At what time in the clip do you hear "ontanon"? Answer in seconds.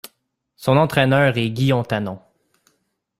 1.73-2.19